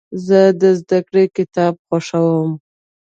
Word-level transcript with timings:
زه 0.27 0.39
د 0.61 0.63
زدهکړې 0.79 1.23
کتاب 1.37 1.73
خوښوم. 1.87 2.51